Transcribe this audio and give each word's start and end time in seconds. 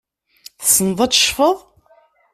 Tessneḍ 0.59 0.99
ad 1.01 1.11
tecfeḍ? 1.13 1.57